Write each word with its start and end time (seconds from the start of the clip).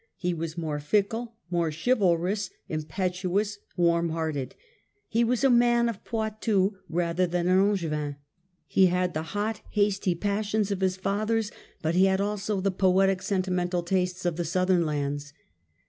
He 0.17 0.33
was 0.33 0.57
more 0.57 0.79
fickle, 0.79 1.35
more 1.51 1.69
chivalrous, 1.71 2.49
impetuous, 2.67 3.59
warm 3.77 4.09
hearted. 4.09 4.55
He 5.07 5.23
was 5.23 5.43
a 5.43 5.49
man 5.51 5.87
of 5.87 6.03
Poitou 6.03 6.71
rather 6.89 7.25
Richard 7.25 7.29
!.>■ 7.25 7.29
than 7.33 7.47
an 7.47 7.59
Angevin. 7.69 8.15
He 8.65 8.87
had 8.87 9.13
the 9.13 9.21
hot, 9.37 9.61
hasty 9.69 10.15
character, 10.15 10.27
passions 10.27 10.71
of 10.71 10.81
his 10.81 10.97
fathers, 10.97 11.51
but 11.83 11.93
he 11.93 12.05
had 12.05 12.19
also 12.19 12.59
the 12.59 12.71
poetic 12.71 13.21
senti 13.21 13.51
mental 13.51 13.83
tastes 13.83 14.25
of 14.25 14.37
the 14.37 14.43
southern 14.43 14.87
lands. 14.87 15.33